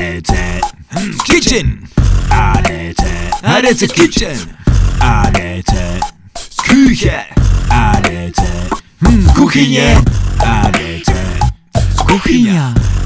ADC 0.00 0.32
Kitchen. 1.24 1.88
ADC 2.30 3.02
ADC 3.42 3.92
Kitchen. 3.92 4.36
ADC 5.00 6.00
Küche. 6.64 7.20
ADC 7.70 8.40
hm, 9.00 9.28
Kuchyně. 9.34 9.96
ADC 10.46 11.10
Kuchyně. 12.10 12.60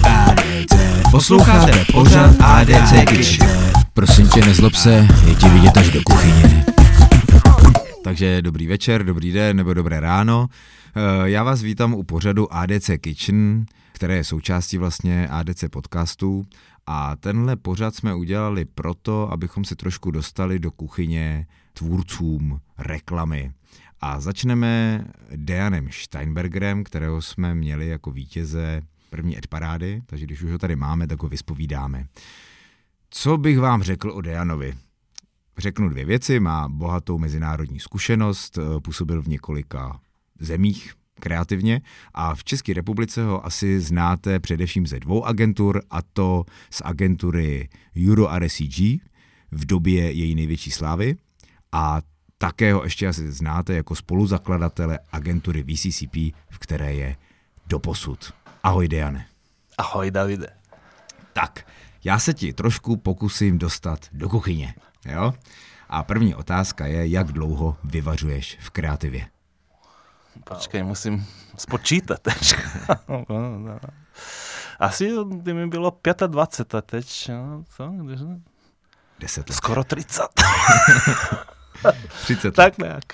ADC 0.05 0.75
Posloucháte 1.11 1.85
pořád 1.93 2.37
ADC 2.41 2.93
Kitchen. 3.09 3.49
Prosím 3.95 4.29
tě, 4.29 4.41
nezlob 4.41 4.75
se, 4.75 5.09
je 5.27 5.35
ti 5.35 5.49
vidět 5.49 5.77
až 5.77 5.91
do 5.91 6.03
kuchyně. 6.03 6.65
Takže 8.05 8.43
dobrý 8.43 8.67
večer, 8.67 9.05
dobrý 9.05 9.33
den 9.33 9.57
nebo 9.57 9.75
dobré 9.75 10.01
ráno. 10.01 10.47
Eh, 10.97 11.31
Já 11.31 11.43
vás 11.43 11.63
vítám 11.63 11.95
u 11.95 12.03
pořadu 12.03 12.55
ADC 12.55 12.91
Kitchen, 13.01 13.65
které 13.93 14.17
je 14.17 14.25
součástí 14.25 14.79
vlastně 14.79 15.29
ADC 15.29 15.65
podcastu 15.71 16.47
a 16.87 17.17
tenhle 17.17 17.57
pořad 17.57 17.95
jsme 17.95 18.15
udělali 18.15 18.65
proto, 18.65 19.33
abychom 19.33 19.65
se 19.65 19.77
trošku 19.77 20.11
dostali 20.11 20.59
do 20.59 20.71
kuchyně 20.71 21.47
tvůrcům 21.73 22.61
reklamy. 22.79 23.53
A 24.01 24.21
začneme 24.21 25.05
Dejanem 25.37 25.89
Steinbergerem, 25.91 26.85
kterého 26.85 27.23
jsme 27.23 27.55
měli 27.55 27.89
jako 27.89 28.11
vítěze 28.11 28.83
první 29.11 29.37
parády, 29.49 30.03
takže 30.07 30.27
když 30.27 30.43
už 30.43 30.51
ho 30.51 30.59
tady 30.59 30.77
máme, 30.77 31.07
tak 31.07 31.23
ho 31.23 31.29
vyspovídáme. 31.29 32.07
Co 33.11 33.39
bych 33.39 33.59
vám 33.59 33.83
řekl 33.83 34.11
o 34.11 34.21
Dejanovi? 34.21 34.75
Řeknu 35.59 35.89
dvě 35.89 36.05
věci, 36.05 36.41
má 36.41 36.69
bohatou 36.69 37.19
mezinárodní 37.19 37.81
zkušenost, 37.81 38.59
působil 38.85 39.23
v 39.23 39.29
několika 39.29 40.01
zemích 40.41 40.95
kreativně 41.25 41.81
a 42.15 42.35
v 42.35 42.45
České 42.45 42.73
republice 42.73 43.25
ho 43.25 43.47
asi 43.47 43.81
znáte 43.81 44.41
především 44.41 44.87
ze 44.87 45.01
dvou 45.01 45.25
agentur 45.25 45.83
a 45.91 46.03
to 46.03 46.45
z 46.71 46.83
agentury 46.85 47.69
Euro 48.09 48.29
RSCG 48.39 48.79
v 49.51 49.67
době 49.67 50.13
její 50.13 50.35
největší 50.35 50.71
slávy 50.71 51.17
a 51.73 52.01
také 52.39 52.73
ho 52.73 52.85
ještě 52.85 53.09
asi 53.09 53.33
znáte 53.33 53.75
jako 53.75 53.95
spoluzakladatele 53.95 54.99
agentury 55.13 55.63
VCCP, 55.63 56.17
v 56.51 56.59
které 56.59 56.95
je 56.95 57.17
doposud. 57.67 58.33
Ahoj 58.63 58.89
Diane. 58.89 59.27
Ahoj 59.79 60.11
Davide. 60.11 60.49
Tak, 61.33 61.67
já 62.05 62.19
se 62.19 62.35
ti 62.35 62.53
trošku 62.53 62.97
pokusím 62.97 63.59
dostat 63.59 64.09
do 64.13 64.29
kuchyně, 64.29 64.75
jo? 65.09 65.33
A 65.89 66.03
první 66.03 66.35
otázka 66.35 66.87
je, 66.87 67.07
jak 67.07 67.33
dlouho 67.33 67.77
vyvařuješ 67.85 68.59
v 68.61 68.71
kreativě? 68.71 69.34
Počkej, 70.45 70.83
musím 70.83 71.27
spočítat 71.57 72.21
teď. 72.21 72.55
Asi 74.79 75.11
by 75.25 75.55
mi 75.55 75.67
bylo 75.67 75.99
25 76.27 76.79
a 76.79 76.83
teď, 76.83 77.29
no, 77.29 77.65
co, 77.77 77.89
když 77.89 78.21
ne? 78.21 78.41
10 79.19 79.49
let. 79.49 79.57
Skoro 79.57 79.85
30. 79.85 80.23
30 82.23 82.45
let. 82.45 82.55
tak 82.55 82.79
nějak. 82.79 83.05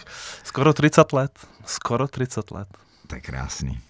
Skoro 0.45 0.73
30 0.73 1.13
let. 1.13 1.47
Skoro 1.67 2.09
30 2.09 2.51
let. 2.51 2.69
To 3.07 3.15
je 3.15 3.21
krásný. 3.21 3.81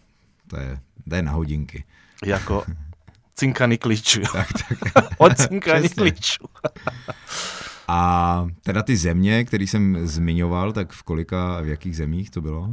To 0.46 0.56
je, 0.56 0.80
to 1.08 1.14
je 1.14 1.22
na 1.22 1.32
hodinky. 1.32 1.84
Jako 2.24 2.64
cinkaný 3.34 3.78
klíčů. 3.78 4.20
Tak, 4.32 4.48
tak. 4.52 5.04
Od 5.18 5.36
cinkaný 5.38 5.88
klíčů. 5.88 6.44
A 7.88 8.46
teda 8.62 8.82
ty 8.82 8.96
země, 8.96 9.44
které 9.44 9.64
jsem 9.64 10.06
zmiňoval, 10.06 10.72
tak 10.72 10.92
v 10.92 11.02
kolika, 11.02 11.60
v 11.60 11.66
jakých 11.66 11.96
zemích 11.96 12.30
to 12.30 12.40
bylo? 12.40 12.68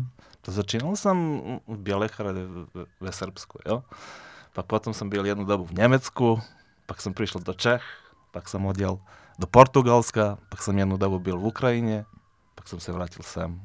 To 0.48 0.52
začínal 0.52 0.96
jsem 0.96 1.42
v 1.68 1.78
Bělehrade 1.78 2.42
ve, 3.00 3.12
Srbsku, 3.12 3.60
jo. 3.66 3.84
Pak 4.54 4.66
potom 4.66 4.94
jsem 4.94 5.10
byl 5.10 5.26
jednu 5.26 5.46
dobu 5.46 5.66
v 5.66 5.72
Německu, 5.72 6.42
pak 6.86 7.02
jsem 7.02 7.14
přišel 7.14 7.42
do 7.42 7.54
Čech, 7.54 7.84
pak 8.32 8.50
jsem 8.50 8.66
odjel 8.66 9.00
do 9.40 9.48
Portugalska, 9.48 10.38
pak 10.50 10.62
jsem 10.62 10.78
jednu 10.78 10.98
dobu 10.98 11.20
byl 11.20 11.38
v 11.38 11.46
Ukrajině, 11.46 12.06
pak 12.56 12.68
jsem 12.68 12.80
se 12.80 12.92
vrátil 12.92 13.24
sem. 13.24 13.62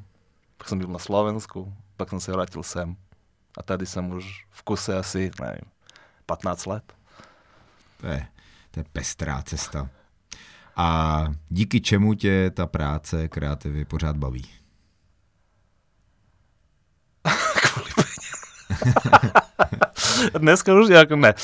Pak 0.57 0.69
jsem 0.69 0.79
byl 0.79 0.89
na 0.89 0.99
Slovensku, 0.99 1.75
pak 1.97 2.11
jsem 2.11 2.21
se 2.21 2.33
vrátil 2.33 2.63
sem. 2.63 2.97
A 3.59 3.63
tady 3.63 3.87
jsem 3.87 4.11
už 4.11 4.47
v 4.51 4.63
kuse 4.63 4.99
asi, 4.99 5.31
nevím, 5.41 5.71
15 6.27 6.67
let. 6.67 6.93
To 8.01 8.07
je, 8.07 8.27
to 8.71 8.81
je 8.81 8.85
pestrá 8.93 9.43
cesta. 9.43 9.89
A 10.77 11.25
díky 11.49 11.81
čemu 11.81 12.15
tě 12.15 12.51
ta 12.51 12.67
práce 12.67 13.29
kreativy 13.29 13.85
pořád 13.85 14.17
baví? 14.17 14.63
Kvůli 17.73 17.91
peněz. 17.95 18.72
Dneska 20.39 20.75
už 20.75 20.89
jako 20.89 21.17
ne. 21.17 21.35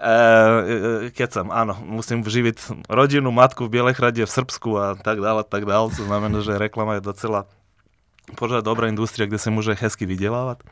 E, 0.00 1.10
kecam, 1.10 1.50
áno, 1.50 1.76
musím 1.84 2.22
vživit 2.22 2.72
rodinu, 2.88 3.30
matku 3.30 3.66
v 3.66 3.70
Bělehrade, 3.70 4.26
v 4.26 4.30
Srbsku 4.30 4.78
a 4.78 4.94
tak 4.94 5.20
dále, 5.20 5.44
tak 5.44 5.64
dále. 5.64 5.90
To 5.96 6.04
znamená, 6.04 6.40
že 6.40 6.58
reklama 6.58 6.94
je 6.94 7.00
docela 7.00 7.46
pořád 8.34 8.64
dobrá 8.64 8.88
industria, 8.88 9.26
kde 9.26 9.38
se 9.38 9.50
může 9.50 9.76
hezky 9.80 10.06
vydělávat. 10.06 10.62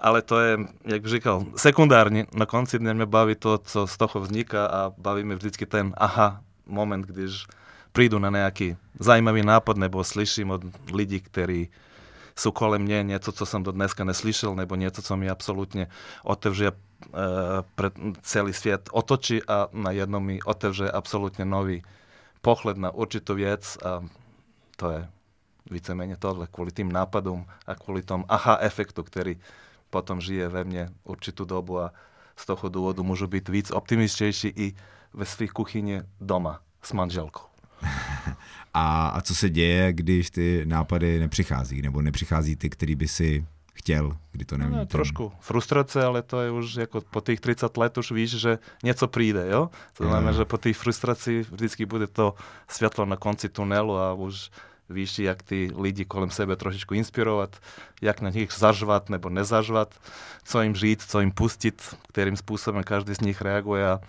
Ale 0.00 0.22
to 0.22 0.40
je, 0.40 0.58
jak 0.84 1.02
bych 1.02 1.10
říkal, 1.10 1.44
sekundárně. 1.56 2.26
Na 2.34 2.46
konci 2.46 2.78
dne 2.78 2.94
mě 2.94 3.06
baví 3.06 3.34
to, 3.34 3.58
co 3.58 3.86
z 3.86 3.96
toho 3.96 4.20
vzniká 4.20 4.66
a 4.66 4.92
baví 4.98 5.24
mě 5.24 5.34
vždycky 5.34 5.66
ten 5.66 5.94
aha 5.96 6.40
moment, 6.66 7.06
když 7.06 7.46
prídu 7.92 8.18
na 8.18 8.30
nějaký 8.30 8.76
zajímavý 9.00 9.42
nápad 9.42 9.76
nebo 9.76 10.04
slyším 10.04 10.50
od 10.50 10.62
lidí, 10.92 11.20
kteří 11.20 11.68
jsou 12.38 12.52
kolem 12.52 12.82
mě 12.82 13.02
něco, 13.02 13.32
co 13.32 13.46
jsem 13.46 13.62
do 13.62 13.72
dneska 13.72 14.04
neslyšel, 14.04 14.54
nebo 14.54 14.74
něco, 14.74 15.02
co 15.02 15.16
mi 15.16 15.30
absolutně 15.30 15.86
otevře 16.22 16.70
uh, 16.70 16.76
pre 17.74 17.90
celý 18.22 18.52
svět 18.52 18.88
otočí 18.92 19.42
a 19.48 19.68
na 19.72 19.90
jednom 19.90 20.24
mi 20.24 20.42
otevře 20.42 20.90
absolutně 20.90 21.44
nový 21.44 21.82
pohled 22.40 22.76
na 22.76 22.90
určitou 22.90 23.34
věc 23.34 23.78
a 23.84 24.04
to 24.76 24.90
je 24.90 25.08
víceméně 25.70 26.16
tohle, 26.16 26.46
kvůli 26.46 26.72
tým 26.72 26.92
nápadům 26.92 27.46
a 27.66 27.74
kvůli 27.74 28.02
tomu 28.02 28.24
aha 28.28 28.58
efektu, 28.60 29.02
který 29.02 29.40
potom 29.90 30.20
žije 30.20 30.48
ve 30.48 30.64
mně 30.64 30.88
určitou 31.04 31.44
dobu 31.44 31.80
a 31.80 31.92
z 32.36 32.46
toho 32.46 32.68
důvodu 32.68 33.02
můžu 33.02 33.26
být 33.26 33.48
víc 33.48 33.70
optimističtější 33.70 34.48
i 34.48 34.74
ve 35.12 35.24
svých 35.24 35.52
kuchyni 35.52 36.02
doma 36.20 36.60
s 36.82 36.92
manželkou. 36.92 37.46
A, 38.78 39.08
a 39.08 39.20
co 39.20 39.34
se 39.34 39.50
děje, 39.50 39.92
když 39.92 40.30
ty 40.30 40.62
nápady 40.66 41.18
nepřichází, 41.20 41.82
nebo 41.82 42.02
nepřichází 42.02 42.56
ty, 42.56 42.70
který 42.70 42.94
by 42.94 43.08
si 43.08 43.46
chtěl, 43.74 44.16
kdy 44.32 44.44
to 44.44 44.56
není 44.56 44.76
No, 44.76 44.86
trošku 44.86 45.32
frustrace, 45.40 46.04
ale 46.04 46.22
to 46.22 46.40
je 46.40 46.50
už 46.50 46.74
jako 46.74 47.00
po 47.00 47.20
těch 47.20 47.40
30 47.40 47.76
let 47.76 47.98
už 47.98 48.12
víš, 48.12 48.30
že 48.30 48.58
něco 48.84 49.08
přijde, 49.08 49.46
jo? 49.50 49.70
To 49.92 50.04
znamená, 50.04 50.32
že 50.32 50.44
po 50.44 50.58
té 50.58 50.72
frustraci 50.72 51.46
vždycky 51.50 51.86
bude 51.86 52.06
to 52.06 52.34
světlo 52.68 53.04
na 53.04 53.16
konci 53.16 53.48
tunelu 53.48 53.98
a 53.98 54.12
už 54.12 54.50
víš, 54.90 55.18
jak 55.18 55.42
ty 55.42 55.70
lidi 55.78 56.04
kolem 56.04 56.30
sebe 56.30 56.56
trošičku 56.56 56.94
inspirovat, 56.94 57.56
jak 58.02 58.20
na 58.20 58.30
nich 58.30 58.52
zažvat 58.52 59.10
nebo 59.10 59.28
nezažvat, 59.30 59.94
co 60.44 60.62
jim 60.62 60.74
říct, 60.74 61.06
co 61.10 61.20
jim 61.20 61.30
pustit, 61.32 61.94
kterým 62.08 62.36
způsobem 62.36 62.82
každý 62.82 63.14
z 63.14 63.20
nich 63.20 63.40
reaguje 63.42 63.88
a 63.90 64.00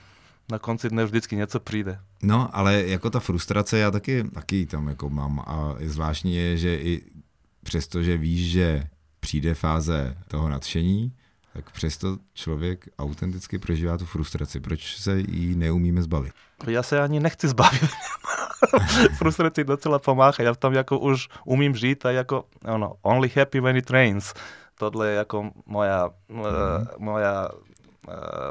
na 0.52 0.60
konci 0.60 0.90
dne 0.90 1.06
vždycky 1.06 1.36
něco 1.36 1.60
přijde. 1.60 2.00
No, 2.24 2.50
ale 2.54 2.84
jako 2.88 3.10
ta 3.10 3.20
frustrace, 3.20 3.78
já 3.78 3.92
taky, 3.92 4.24
taky 4.24 4.66
tam 4.66 4.88
jako 4.88 5.10
mám 5.10 5.40
a 5.40 5.76
zvláštní 5.86 6.36
je, 6.36 6.58
že 6.58 6.76
i 6.76 7.02
přesto, 7.64 8.04
že 8.04 8.18
víš, 8.18 8.52
že 8.52 8.84
přijde 9.20 9.54
fáze 9.54 10.18
toho 10.28 10.50
nadšení, 10.50 11.14
tak 11.54 11.72
přesto 11.72 12.18
člověk 12.34 12.90
autenticky 13.00 13.58
prožívá 13.58 13.98
tu 13.98 14.06
frustraci. 14.06 14.60
Proč 14.60 14.98
se 14.98 15.20
jí 15.20 15.56
neumíme 15.56 16.02
zbavit? 16.02 16.34
Já 16.68 16.84
se 16.84 17.02
ani 17.02 17.20
nechci 17.20 17.48
zbavit. 17.48 17.90
Frustraci 19.18 19.64
docela 19.64 20.00
pomáhá. 20.00 20.32
Já 20.40 20.56
tam 20.56 20.74
jako 20.74 21.00
už 21.00 21.28
umím 21.46 21.76
žít 21.76 22.06
a 22.06 22.12
jako 22.12 22.46
ono, 22.66 22.94
only 23.02 23.30
happy 23.36 23.60
when 23.60 23.78
it 23.78 23.90
rains. 23.90 24.34
Tohle 24.80 25.10
je 25.10 25.16
jako 25.16 25.52
moja, 25.66 26.10
mm. 26.30 26.40
uh, 26.40 26.48
moja 26.98 27.50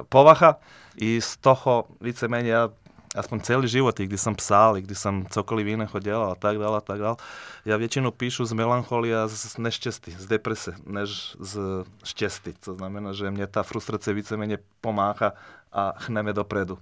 povaha 0.09 0.57
i 0.97 1.21
z 1.21 1.37
toho 1.37 1.85
víceméně 2.01 2.51
já 2.51 2.71
aspoň 3.17 3.41
celý 3.41 3.69
život, 3.69 4.01
i 4.01 4.07
když 4.07 4.21
jsem 4.21 4.35
psal, 4.35 4.77
i 4.77 4.83
když 4.83 4.99
jsem 4.99 5.27
cokoliv 5.31 5.67
jiného 5.67 6.01
dělal 6.01 6.31
a 6.31 6.35
tak 6.35 6.59
dále, 6.59 6.77
a 6.77 6.81
tak 6.81 6.99
dále, 6.99 7.17
já 7.65 7.77
většinou 7.77 8.11
píšu 8.11 8.45
z 8.45 8.53
melancholie 8.53 9.23
a 9.23 9.29
z 9.29 9.59
neštěstí, 9.59 10.11
z 10.11 10.27
deprese, 10.27 10.75
než 10.87 11.37
z 11.41 11.59
štěstí. 12.05 12.53
To 12.65 12.75
znamená, 12.75 13.13
že 13.13 13.31
mě 13.31 13.47
ta 13.47 13.63
frustrace 13.63 14.13
víceméně 14.13 14.59
pomáhá 14.81 15.33
a 15.73 15.93
hneme 15.97 16.33
dopredu. 16.33 16.79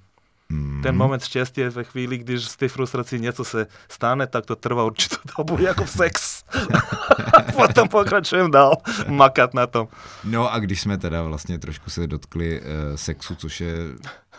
Mm. 0.48 0.82
Ten 0.82 0.96
moment 0.96 1.24
štěstí 1.24 1.60
je 1.60 1.70
ve 1.70 1.84
chvíli, 1.84 2.18
když 2.18 2.44
z 2.44 2.56
té 2.56 2.68
frustrací 2.68 3.18
něco 3.18 3.44
se 3.44 3.66
stane, 3.88 4.26
tak 4.26 4.46
to 4.46 4.56
trvá 4.56 4.84
určitou 4.84 5.16
dobu, 5.38 5.62
jako 5.62 5.84
v 5.84 5.90
sex. 5.90 6.33
Potom 7.56 7.88
pokračujem 7.88 8.50
dál 8.50 8.76
makat 9.08 9.54
na 9.54 9.66
tom. 9.66 9.88
No 10.24 10.52
a 10.52 10.58
když 10.58 10.80
jsme 10.80 10.98
teda 10.98 11.22
vlastně 11.22 11.58
trošku 11.58 11.90
se 11.90 12.06
dotkli 12.06 12.60
uh, 12.60 12.66
sexu, 12.96 13.34
což 13.34 13.60
je 13.60 13.74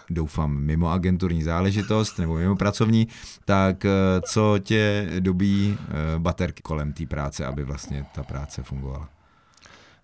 doufám 0.09 0.51
mimo 0.57 0.91
agenturní 0.91 1.43
záležitost 1.43 2.19
nebo 2.19 2.35
mimo 2.35 2.55
pracovní, 2.55 3.07
tak 3.45 3.83
uh, 3.85 3.91
co 4.31 4.55
tě 4.63 5.09
dobí 5.19 5.77
uh, 5.79 6.21
baterky 6.21 6.61
kolem 6.61 6.93
té 6.93 7.05
práce, 7.05 7.45
aby 7.45 7.63
vlastně 7.63 8.05
ta 8.15 8.23
práce 8.23 8.63
fungovala? 8.63 9.09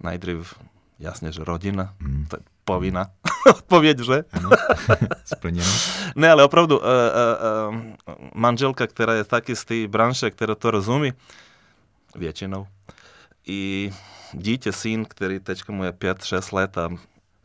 Najdřív, 0.03 0.53
jasně, 0.99 1.31
že 1.31 1.43
rodina, 1.43 1.93
Mm. 1.99 2.25
to 2.29 2.35
je 2.35 2.41
povinná 2.65 3.07
odpověď, 3.49 3.99
že? 3.99 4.23
Ano, 4.33 4.49
splněno. 5.25 5.71
Ne, 6.15 6.31
ale 6.31 6.43
opravdu, 6.43 6.77
uh, 6.79 6.83
uh, 6.85 7.75
uh, 7.75 8.15
manželka, 8.35 8.87
která 8.87 9.13
je 9.13 9.23
taky 9.23 9.55
z 9.55 9.65
té 9.65 9.87
branže, 9.87 10.31
která 10.31 10.55
to 10.55 10.71
rozumí, 10.71 11.13
většinou, 12.15 12.67
i 13.47 13.91
dítě, 14.33 14.71
syn, 14.71 15.05
který 15.05 15.39
teďka 15.39 15.73
mu 15.73 15.83
je 15.83 15.91
5-6 15.91 16.55
let 16.55 16.77
a 16.77 16.89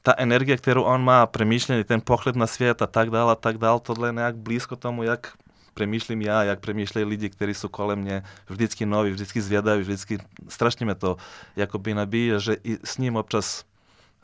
ta 0.03 0.15
energie, 0.17 0.57
kterou 0.57 0.83
on 0.83 1.05
má, 1.05 1.27
přemýšlení, 1.27 1.85
ten 1.85 2.01
pohled 2.01 2.37
na 2.37 2.47
svět 2.47 2.83
a 2.83 2.87
tak 2.87 3.11
dále, 3.11 3.33
a 3.33 3.35
tak 3.35 3.59
dále, 3.59 3.81
tohle 3.81 4.09
je 4.09 4.13
nějak 4.13 4.37
blízko 4.37 4.77
tomu, 4.77 5.03
jak 5.03 5.33
přemýšlím 5.75 6.23
já, 6.23 6.43
jak 6.43 6.61
přemýšlejí 6.61 7.05
lidi, 7.05 7.29
kteří 7.31 7.55
jsou 7.55 7.69
kolem 7.69 7.99
mě, 7.99 8.23
vždycky 8.49 8.87
noví, 8.87 9.11
vždycky 9.11 9.43
zvědaví, 9.43 9.83
vždycky 9.83 10.19
strašně 10.49 10.87
mě 10.87 10.95
to 10.95 11.17
jakoby 11.57 11.95
nabíje, 11.95 12.41
že 12.41 12.57
i 12.65 12.79
s 12.85 12.99
ním 12.99 13.17
občas 13.17 13.65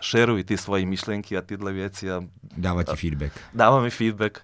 šeruj 0.03 0.45
ty 0.45 0.59
svoje 0.59 0.87
myšlenky 0.87 1.37
a 1.37 1.43
tyhle 1.43 1.73
věci. 1.73 2.13
A, 2.13 2.23
Dává 2.57 2.83
ti 2.83 2.97
feedback. 2.97 3.33
Dává 3.55 3.81
mi 3.81 3.91
feedback. 3.91 4.41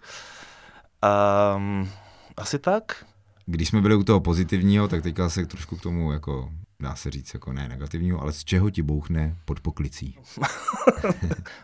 Um, 1.56 1.90
asi 2.36 2.58
tak. 2.58 3.04
Když 3.50 3.68
jsme 3.68 3.80
byli 3.80 3.94
u 3.94 4.04
toho 4.04 4.20
pozitivního, 4.20 4.88
tak 4.88 5.02
teďka 5.02 5.30
se 5.30 5.46
trošku 5.46 5.76
k 5.76 5.82
tomu 5.82 6.12
jako 6.12 6.50
dá 6.80 6.94
se 6.94 7.10
říct 7.10 7.34
jako 7.34 7.52
ne 7.52 7.68
negativního, 7.68 8.20
ale 8.20 8.32
z 8.32 8.44
čeho 8.44 8.70
ti 8.70 8.82
bouchne 8.82 9.36
pod 9.44 9.60
poklicí? 9.60 10.18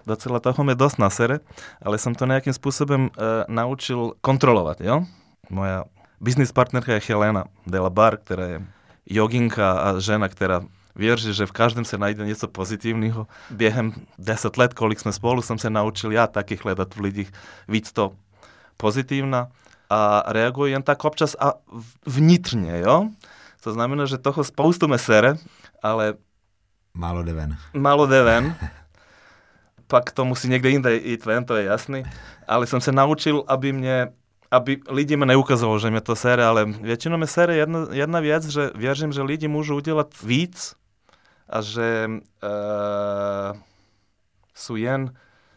Docela 0.07 0.41
toho 0.41 0.65
mi 0.65 0.75
dost 0.75 0.99
nasere, 0.99 1.41
ale 1.83 1.99
jsem 1.99 2.15
to 2.15 2.27
nějakým 2.27 2.53
způsobem 2.53 3.01
uh, 3.01 3.09
naučil 3.49 4.13
kontrolovat, 4.21 4.81
jo? 4.81 5.05
Moja 5.51 5.85
business 6.21 6.53
partnerka 6.53 6.93
je 6.93 7.01
Helena 7.09 7.45
Delabar, 7.67 8.17
která 8.17 8.47
je 8.47 8.67
joginka 9.07 9.73
a 9.73 10.01
žena, 10.01 10.29
která 10.29 10.61
věří, 10.97 11.35
že 11.35 11.47
v 11.47 11.53
každém 11.53 11.85
se 11.85 11.99
najde 11.99 12.27
něco 12.27 12.49
pozitivního. 12.49 13.27
Během 13.51 13.93
deset 14.19 14.57
let, 14.57 14.75
kolik 14.75 15.01
jsme 15.01 15.13
spolu, 15.13 15.43
jsem 15.43 15.59
se 15.59 15.71
naučil 15.71 16.13
já 16.13 16.27
taky 16.27 16.59
hledat 16.63 16.97
v 16.97 17.01
lidích 17.01 17.33
víc 17.69 17.93
to 17.93 18.13
pozitivna 18.77 19.49
a 19.95 20.23
reaguji 20.27 20.73
jen 20.73 20.83
tak 20.83 21.05
občas 21.05 21.37
a 21.39 21.53
vnitřně, 22.07 22.81
jo? 22.81 23.09
To 23.63 23.73
znamená, 23.73 24.07
že 24.07 24.19
toho 24.19 24.45
spoustu 24.45 24.89
me 24.89 24.99
sere, 24.99 25.35
ale... 25.83 26.15
Málo 26.95 27.23
jde 27.23 27.33
ven. 27.33 27.57
Málo 27.75 28.07
jde 28.07 28.23
ven. 28.23 28.57
Pak 29.87 30.13
to 30.13 30.25
musí 30.25 30.49
někde 30.49 30.71
jinde 30.71 30.97
jít 30.97 31.25
ven, 31.25 31.45
to 31.45 31.57
je 31.57 31.65
jasný. 31.65 32.03
Ale 32.49 32.67
jsem 32.67 32.81
se 32.81 32.93
naučil, 32.93 33.45
aby 33.47 33.73
mě 33.73 34.09
aby 34.51 34.81
lidi 34.89 35.17
mi 35.17 35.27
neukazovali, 35.27 35.81
že 35.81 35.91
mě 35.91 36.01
to 36.01 36.17
sere, 36.17 36.45
ale 36.45 36.65
většinou 36.65 37.17
mi 37.17 37.27
sere 37.27 37.57
jedna, 37.57 37.87
jedna 37.91 38.21
věc, 38.21 38.49
že 38.49 38.71
věřím, 38.75 39.13
že 39.13 39.23
lidi 39.23 39.49
můžou 39.49 39.77
udělat 39.77 40.23
víc 40.23 40.75
a 41.49 41.61
že 41.61 42.11
uh, 42.11 43.59
jsou 44.55 44.77
jen 44.77 45.15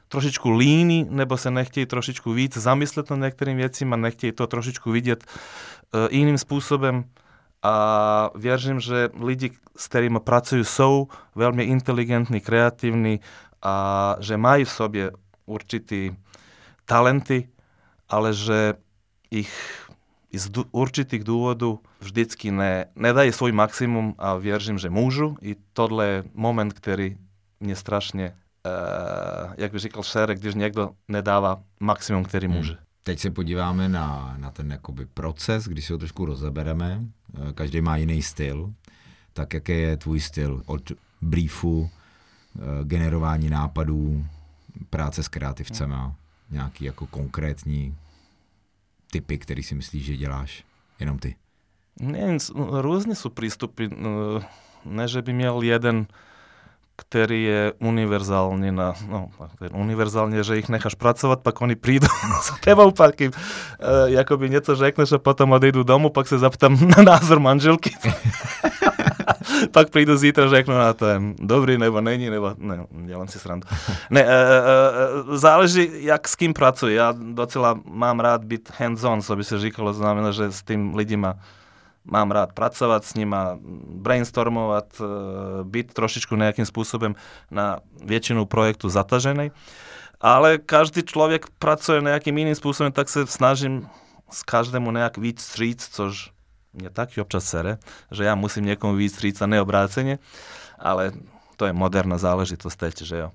trošičku 0.08 0.52
líní, 0.52 1.08
nebo 1.10 1.38
se 1.38 1.52
nechtějí 1.52 1.86
trošičku 1.86 2.32
víc 2.34 2.58
zamyslet 2.58 3.10
nad 3.10 3.20
některým 3.20 3.58
věcím 3.58 3.94
a 3.94 3.96
nechtějí 3.96 4.32
to 4.32 4.48
trošičku 4.48 4.92
vidět 4.92 5.24
uh, 5.24 6.08
jiným 6.12 6.38
způsobem. 6.38 7.04
A 7.64 8.30
věřím, 8.36 8.80
že 8.80 9.10
lidi, 9.24 9.52
s 9.78 9.88
kterými 9.88 10.20
pracují, 10.20 10.66
jsou 10.66 11.08
velmi 11.36 11.64
inteligentní, 11.64 12.42
kreativní 12.42 13.20
a 13.62 14.16
že 14.20 14.38
mají 14.38 14.66
v 14.66 14.72
sobě 14.72 15.12
určitý 15.46 16.12
talenty, 16.86 17.50
ale 18.10 18.34
že 18.34 18.74
ich 19.32 19.88
z 20.34 20.50
určitých 20.72 21.24
důvodů 21.24 21.80
vždycky 22.00 22.52
ne, 22.52 22.86
nedají 22.96 23.32
svůj 23.32 23.52
maximum 23.52 24.16
a 24.18 24.36
věřím, 24.36 24.78
že 24.78 24.90
můžu. 24.90 25.36
I 25.42 25.56
tohle 25.74 26.06
je 26.08 26.24
moment, 26.34 26.74
který 26.74 27.18
mě 27.60 27.76
strašně, 27.76 28.36
jak 29.58 29.72
by 29.72 29.80
říkal 29.80 30.04
Šere, 30.04 30.36
když 30.36 30.56
někdo 30.56 30.90
nedává 31.08 31.62
maximum, 31.80 32.24
který 32.24 32.48
může. 32.48 32.74
Hmm. 32.74 32.82
Teď 33.04 33.20
se 33.20 33.32
podíváme 33.32 33.90
na, 33.90 34.36
na 34.38 34.52
ten 34.52 34.72
jakoby 34.72 35.06
proces, 35.06 35.68
když 35.68 35.86
si 35.86 35.94
ho 35.94 36.00
trošku 36.00 36.26
rozebereme. 36.26 37.02
Eh, 37.50 37.54
každý 37.54 37.82
má 37.82 37.98
jiný 37.98 38.22
styl. 38.22 38.74
Tak 39.34 39.54
jaký 39.54 39.72
je 39.72 39.98
tvůj 39.98 40.20
styl 40.20 40.64
od 40.66 40.92
briefu, 41.22 41.90
eh, 42.56 42.60
generování 42.84 43.50
nápadů, 43.50 44.26
práce 44.90 45.24
s 45.24 45.28
kreativcema, 45.28 46.16
nějaký 46.50 46.86
jako 46.86 47.08
konkrétní 47.08 47.96
typy, 49.12 49.38
který 49.38 49.64
si 49.64 49.76
myslíš, 49.76 50.06
že 50.06 50.18
děláš? 50.18 50.64
Jenom 51.00 51.20
ty. 51.20 51.36
Ne, 52.00 52.38
různě 52.82 53.16
jsou 53.16 53.30
přístupy. 53.30 53.88
Ne, 54.86 55.08
že 55.08 55.22
by 55.22 55.34
měl 55.34 55.62
jeden 55.62 56.08
který 56.98 57.44
je 57.44 57.74
univerzální 57.80 58.72
na, 58.72 58.94
no, 59.10 59.30
univerzálně, 59.74 60.44
že 60.44 60.58
ich 60.58 60.70
necháš 60.70 60.96
pracovat, 60.96 61.40
pak 61.40 61.62
oni 61.62 61.76
přijdou 61.76 62.08
za 62.48 62.56
tebou, 62.64 62.92
pak 62.92 63.22
jim 63.22 63.32
uh, 63.32 64.10
jakoby 64.10 64.50
něco 64.50 64.76
řekneš 64.76 65.12
a 65.12 65.18
potom 65.18 65.52
odejdu 65.52 65.84
domů, 65.84 66.10
pak 66.10 66.28
se 66.28 66.38
zaptám 66.38 66.78
na 66.98 67.04
názor 67.04 67.40
manželky. 67.40 67.96
pak 69.72 69.90
přijdu 69.90 70.18
zítra, 70.18 70.50
řeknu 70.50 70.78
na 70.78 70.94
to, 70.94 71.06
dobrý 71.40 71.78
nebo 71.78 72.02
není, 72.02 72.30
nebo 72.30 72.54
ne, 72.58 72.86
dělám 73.06 73.28
si 73.28 73.40
srandu. 73.40 73.68
Ne, 74.10 74.24
uh, 74.24 74.30
uh, 75.30 75.36
záleží, 75.36 75.90
jak 75.94 76.28
s 76.28 76.36
kým 76.36 76.54
pracuji. 76.54 76.96
Já 76.96 77.14
docela 77.34 77.80
mám 77.86 78.20
rád 78.20 78.44
být 78.44 78.72
hands-on, 78.80 79.22
co 79.22 79.36
by 79.36 79.44
se 79.44 79.60
říkalo, 79.60 79.94
znamená, 79.94 80.32
že 80.32 80.52
s 80.52 80.64
tím 80.64 80.96
lidima 80.96 81.34
mám 82.08 82.32
rád 82.32 82.54
pracovat 82.54 83.06
s 83.06 83.14
nima, 83.14 83.60
brainstormovat, 84.02 85.02
být 85.64 85.94
trošičku 85.94 86.36
nejakým 86.36 86.66
spôsobem 86.66 87.16
na 87.52 87.84
většinu 88.00 88.48
projektu 88.48 88.90
zatažený. 88.90 89.52
Ale 90.18 90.58
každý 90.58 91.04
člověk 91.04 91.46
pracuje 91.60 92.02
nejakým 92.02 92.38
iným 92.38 92.56
způsobem, 92.56 92.92
tak 92.92 93.10
se 93.10 93.28
snažím 93.28 93.86
s 94.32 94.44
každému 94.44 94.92
nejak 94.92 95.18
víc 95.18 95.42
stříc, 95.42 95.90
což 95.92 96.32
mě 96.74 96.90
taky 96.90 97.22
občas 97.22 97.46
sere, 97.46 97.78
že 98.12 98.24
já 98.24 98.36
musím 98.36 98.66
někomu 98.66 98.96
víc 98.96 99.14
stříc 99.14 99.42
a 99.42 99.46
neobráceně, 99.46 100.20
ale 100.80 101.12
to 101.58 101.66
je 101.66 101.74
moderná 101.74 102.18
záležitost 102.18 102.76
teď, 102.76 103.02
že 103.02 103.18
jo 103.18 103.32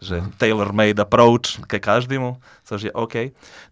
že 0.00 0.22
tailor-made 0.38 1.02
approach 1.02 1.60
ke 1.66 1.80
každému, 1.80 2.36
což 2.64 2.82
je 2.82 2.92
OK. 2.92 3.14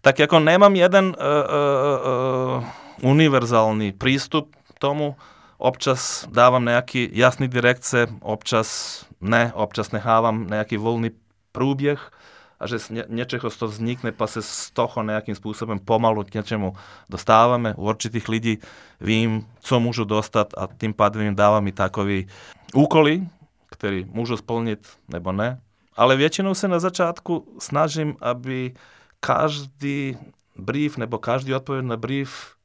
Tak 0.01 0.19
jako 0.19 0.39
nemám 0.39 0.75
jeden 0.75 1.05
uh, 1.05 1.11
uh, 1.11 2.57
uh, 2.57 3.11
univerzální 3.11 3.91
přístup 3.91 4.55
tomu, 4.79 5.15
občas 5.57 6.27
dávám 6.31 6.65
nějaký 6.65 7.09
jasný 7.11 7.47
direkce, 7.47 8.07
občas 8.21 8.99
ne, 9.21 9.51
občas 9.55 9.91
nechávám 9.91 10.47
nějaký 10.47 10.77
volný 10.77 11.11
průběh 11.51 12.11
a 12.59 12.67
že 12.67 12.79
z 12.79 12.91
něčeho 13.07 13.49
z 13.49 13.57
toho 13.57 13.71
vznikne, 13.71 14.11
pa 14.11 14.27
se 14.27 14.41
z 14.41 14.71
toho 14.71 15.03
nějakým 15.03 15.35
způsobem 15.35 15.79
pomalu 15.79 16.23
k 16.23 16.33
něčemu 16.33 16.73
dostáváme. 17.09 17.73
U 17.75 17.83
určitých 17.89 18.29
lidí 18.29 18.57
vím, 19.01 19.47
co 19.59 19.79
můžu 19.79 20.03
dostat 20.03 20.47
a 20.57 20.67
tím 20.77 20.93
pádem 20.93 21.21
jim 21.21 21.35
dávám 21.35 21.67
i 21.67 21.71
takový 21.71 22.27
úkoly, 22.73 23.27
který 23.71 24.05
můžu 24.09 24.37
splnit 24.37 24.87
nebo 25.07 25.31
ne. 25.31 25.59
Ale 25.95 26.15
většinou 26.15 26.53
se 26.53 26.67
na 26.67 26.79
začátku 26.79 27.55
snažím, 27.59 28.15
aby 28.21 28.73
každý 29.19 30.17
brief 30.55 30.97
nebo 30.97 31.17
každý 31.17 31.55
odpověď 31.55 31.85
na 31.85 31.97
brief 31.97 32.55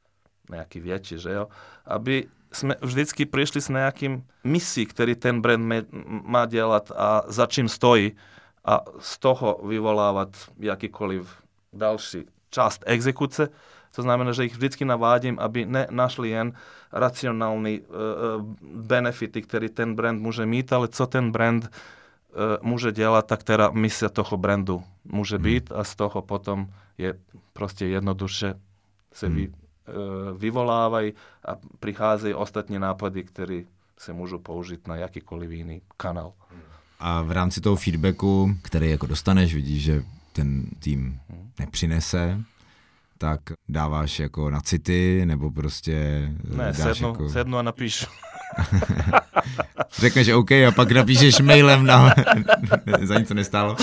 nejaký 0.49 0.81
větší, 0.81 1.19
že 1.19 1.31
jo, 1.33 1.49
aby 1.87 2.25
jsme 2.53 2.75
vždycky 2.81 3.27
přišli 3.27 3.61
s 3.61 3.69
nějakým 3.69 4.25
misí, 4.45 4.87
který 4.87 5.15
ten 5.15 5.41
brand 5.41 5.89
má 6.25 6.47
dělat 6.47 6.93
a 6.97 7.23
za 7.29 7.47
čím 7.47 7.69
stojí 7.69 8.13
a 8.65 8.81
z 8.99 9.19
toho 9.19 9.61
vyvolávat 9.69 10.29
jakýkoliv 10.59 11.29
další 11.73 12.25
část 12.51 12.83
exekuce. 12.87 13.49
To 13.95 14.03
znamená, 14.03 14.33
že 14.33 14.45
ich 14.45 14.55
vždycky 14.55 14.85
navádím, 14.85 15.39
aby 15.39 15.67
ne 15.67 15.87
našli 15.91 16.31
jen 16.31 16.53
racionální 16.93 17.81
uh, 17.81 17.87
benefity, 18.63 19.43
který 19.43 19.69
ten 19.69 19.95
brand 19.95 20.21
může 20.21 20.47
mít, 20.47 20.73
ale 20.73 20.89
co 20.89 21.07
ten 21.07 21.33
brand 21.33 21.69
může 22.63 22.93
dělat, 22.93 23.27
tak 23.27 23.43
teda 23.43 23.71
mise 23.71 24.09
toho 24.09 24.37
brandu 24.37 24.83
může 25.05 25.37
hmm. 25.37 25.45
být 25.45 25.73
a 25.73 25.85
z 25.85 25.97
toho 25.97 26.23
potom 26.23 26.69
je 26.99 27.15
prostě 27.53 27.87
jednoduše 27.87 28.55
se 29.13 29.27
hmm. 29.27 29.37
vy, 29.37 29.53
E, 29.89 30.39
vyvolávají 30.39 31.13
a 31.49 31.53
přicházejí 31.81 32.35
ostatní 32.35 32.79
nápady, 32.79 33.25
které 33.25 33.63
se 33.99 34.13
můžou 34.13 34.39
použít 34.39 34.89
na 34.89 34.97
jakýkoliv 34.97 35.51
jiný 35.51 35.83
kanál. 35.97 36.33
A 36.99 37.23
v 37.23 37.33
rámci 37.33 37.61
toho 37.61 37.77
feedbacku, 37.77 38.57
který 38.63 38.91
jako 38.91 39.07
dostaneš, 39.07 39.55
vidíš, 39.55 39.83
že 39.83 40.03
ten 40.33 40.67
tým 40.79 41.21
nepřinese, 41.59 42.41
tak 43.19 43.41
dáváš 43.69 44.19
jako 44.19 44.51
na 44.51 44.61
city, 44.61 45.23
nebo 45.25 45.51
prostě 45.51 46.29
ne, 46.45 46.57
dáš 46.65 46.77
sednu, 46.77 47.09
jako... 47.09 47.29
sednu 47.29 47.59
a 47.59 47.63
napíšu. 47.63 48.07
Řekneš 49.99 50.29
OK 50.29 50.53
a 50.53 50.73
pak 50.75 50.91
napíšeš 50.91 51.41
mailem 51.41 51.87
na... 51.87 52.15
za 53.03 53.19
nic 53.19 53.31
nestálo. 53.31 53.77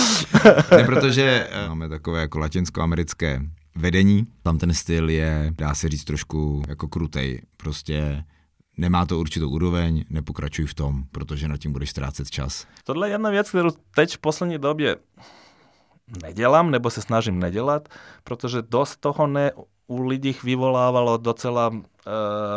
Ne, 0.71 0.83
protože 0.83 1.47
e, 1.51 1.69
máme 1.69 1.89
takové 1.89 2.21
jako 2.21 2.39
latinskoamerické 2.39 3.41
vedení. 3.75 4.27
Tam 4.43 4.57
ten 4.57 4.73
styl 4.73 5.09
je, 5.09 5.53
dá 5.57 5.75
se 5.75 5.89
říct, 5.89 6.03
trošku 6.03 6.63
jako 6.67 6.87
krutej. 6.87 7.41
Prostě 7.57 8.23
nemá 8.77 9.05
to 9.05 9.19
určitou 9.19 9.49
úroveň, 9.49 10.05
nepokračuj 10.09 10.65
v 10.65 10.73
tom, 10.73 11.03
protože 11.11 11.47
nad 11.47 11.57
tím 11.57 11.71
budeš 11.71 11.89
ztrácet 11.89 12.29
čas. 12.29 12.67
Tohle 12.83 13.07
je 13.07 13.11
jedna 13.11 13.29
věc, 13.29 13.49
kterou 13.49 13.69
teď 13.95 14.15
v 14.15 14.19
poslední 14.19 14.57
době 14.57 14.95
nedělám, 16.23 16.71
nebo 16.71 16.89
se 16.89 17.01
snažím 17.01 17.39
nedělat, 17.39 17.89
protože 18.23 18.61
dost 18.61 18.97
toho 18.97 19.27
ne 19.27 19.51
u 19.87 20.01
lidí 20.01 20.33
vyvolávalo 20.43 21.17
docela 21.17 21.69
uh, 21.69 21.81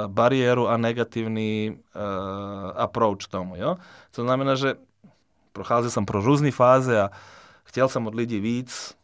bariéru 0.06 0.68
a 0.68 0.76
negatívny 0.76 1.76
uh, 1.76 2.73
approach 2.76 3.28
tomu. 3.28 3.56
Jo? 3.56 3.76
To 4.16 4.25
znamená, 4.25 4.56
že 4.56 4.80
procházel 5.52 5.90
som 5.90 6.06
pro 6.06 6.25
různé 6.25 6.50
fáze 6.50 6.97
a 6.97 7.11
chtěl 7.64 7.88
som 7.88 8.06
od 8.06 8.14
lidí 8.14 8.40
víc. 8.40 8.94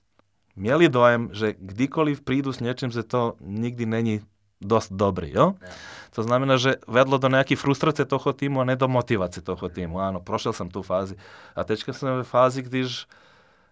Měli 0.56 0.88
dojem, 0.88 1.28
že 1.32 1.54
kdykoliv 1.58 2.20
prídu 2.22 2.52
s 2.52 2.60
něčím, 2.60 2.90
že 2.90 3.02
to 3.02 3.34
nikdy 3.40 3.86
není 3.86 4.20
dost 4.60 4.92
dobrý. 4.92 5.34
Jo? 5.34 5.54
To 6.14 6.22
znamená, 6.22 6.56
že 6.56 6.78
vedlo 6.86 7.18
do 7.18 7.26
nejakej 7.26 7.58
frustrace 7.58 8.06
toho 8.06 8.30
týmu 8.32 8.62
a 8.62 8.64
ne 8.64 8.78
do 8.78 8.86
motivace 8.86 9.42
toho 9.42 9.66
týmu. 9.66 9.98
Áno, 9.98 10.22
prošel 10.22 10.54
som 10.54 10.70
tú 10.70 10.86
fázi. 10.86 11.18
A 11.58 11.66
teďka 11.66 11.90
som 11.90 12.22
v 12.22 12.28
fázi, 12.30 12.62
když 12.62 13.10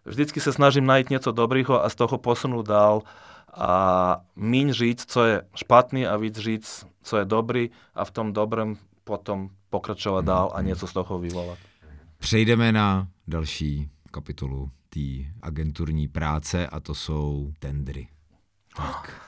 vždycky 0.02 0.42
sa 0.42 0.50
snažím 0.50 0.82
najít 0.82 1.14
něco 1.14 1.30
dobrýho 1.30 1.78
a 1.78 1.86
z 1.86 1.94
toho 1.94 2.18
posunúť 2.18 2.66
dál 2.66 3.06
a 3.52 4.20
míň 4.36 4.72
říct, 4.72 5.10
co 5.10 5.24
je 5.24 5.42
špatný 5.54 6.06
a 6.06 6.16
víc 6.16 6.38
říct, 6.38 6.86
co 7.02 7.16
je 7.16 7.24
dobrý 7.24 7.70
a 7.94 8.04
v 8.04 8.10
tom 8.10 8.32
dobrém 8.32 8.76
potom 9.04 9.50
pokračovat 9.70 10.24
dál 10.24 10.52
a 10.54 10.62
něco 10.62 10.86
z 10.86 10.92
toho 10.92 11.18
vyvolat. 11.18 11.58
Přejdeme 12.18 12.72
na 12.72 13.08
další 13.26 13.90
kapitolu 14.10 14.70
té 14.88 15.00
agenturní 15.42 16.08
práce 16.08 16.66
a 16.66 16.80
to 16.80 16.94
jsou 16.94 17.52
tendry. 17.58 18.08
Tak. 18.76 19.22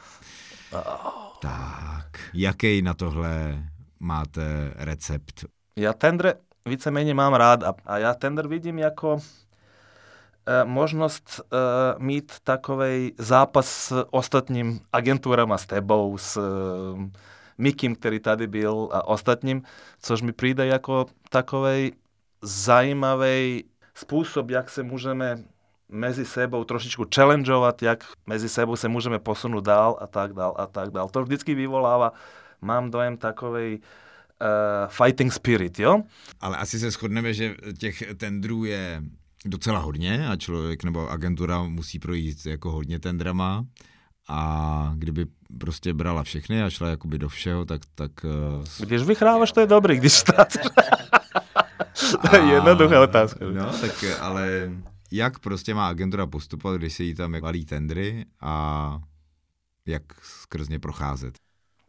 Tak. 1.40 2.30
Jaký 2.34 2.82
na 2.82 2.94
tohle 2.94 3.64
máte 4.00 4.72
recept? 4.76 5.44
Já 5.76 5.92
tendre 5.92 6.34
víceméně 6.66 7.14
mám 7.14 7.34
rád 7.34 7.62
a, 7.62 7.74
a 7.86 7.98
já 7.98 8.14
tender 8.14 8.48
vidím 8.48 8.78
jako 8.78 9.18
možnost 10.64 11.40
e, 11.40 11.56
mít 11.98 12.32
takový 12.44 13.12
zápas 13.18 13.66
s 13.68 14.06
ostatním 14.10 14.80
agentúrama, 14.92 15.58
s 15.58 15.66
tebou, 15.66 16.18
s 16.18 16.36
e, 16.36 16.40
Mikim, 17.58 17.96
který 17.96 18.20
tady 18.20 18.46
byl 18.46 18.88
a 18.92 19.08
ostatním, 19.08 19.62
což 20.00 20.22
mi 20.22 20.32
přijde 20.32 20.66
jako 20.66 21.06
takový 21.30 21.92
zajímavý 22.42 23.64
způsob, 23.94 24.50
jak 24.50 24.70
se 24.70 24.82
můžeme 24.82 25.38
mezi 25.88 26.24
sebou 26.24 26.64
trošičku 26.64 27.04
challengeovat, 27.14 27.82
jak 27.82 28.04
mezi 28.26 28.48
sebou 28.48 28.76
se 28.76 28.88
můžeme 28.88 29.18
posunout 29.18 29.64
dál 29.64 29.96
a 30.00 30.06
tak 30.06 30.32
dál 30.32 30.54
a 30.58 30.66
tak 30.66 30.90
dál. 30.90 31.08
To 31.08 31.22
vždycky 31.22 31.54
vyvolává, 31.54 32.12
mám 32.60 32.90
dojem 32.90 33.16
takovej 33.16 33.78
uh, 33.78 34.88
fighting 34.88 35.32
spirit, 35.32 35.78
jo? 35.78 36.02
Ale 36.40 36.56
asi 36.56 36.78
se 36.78 36.90
shodneme, 36.90 37.34
že 37.34 37.54
těch 37.78 38.02
tendrů 38.16 38.64
je 38.64 39.02
docela 39.44 39.78
hodně 39.78 40.28
a 40.28 40.36
člověk 40.36 40.84
nebo 40.84 41.10
agentura 41.10 41.62
musí 41.62 41.98
projít 41.98 42.46
jako 42.46 42.70
hodně 42.70 42.98
tendrama 42.98 43.66
a 44.28 44.92
kdyby 44.96 45.26
prostě 45.58 45.94
brala 45.94 46.22
všechny 46.22 46.62
a 46.62 46.70
šla 46.70 46.88
jakoby 46.88 47.18
do 47.18 47.28
všeho, 47.28 47.64
tak... 47.64 47.82
tak 47.94 48.10
uh, 48.24 48.86
když 48.86 49.02
vyhráváš, 49.02 49.52
to 49.52 49.60
je 49.60 49.66
dobrý, 49.66 49.96
když 49.96 50.12
ztrácíš. 50.12 50.62
to 52.30 52.36
je 52.36 52.42
jednoduchá 52.42 53.02
otázka. 53.02 53.44
No, 53.52 53.78
tak 53.80 54.04
ale 54.20 54.70
jak 55.12 55.38
prostě 55.38 55.74
má 55.74 55.88
agentura 55.88 56.26
postupovat, 56.26 56.76
když 56.76 56.92
se 56.92 57.02
jí 57.02 57.14
tam 57.14 57.40
valí 57.40 57.64
tendry 57.64 58.24
a 58.40 58.98
jak 59.86 60.02
skrz 60.22 60.68
ně 60.68 60.78
procházet? 60.78 61.34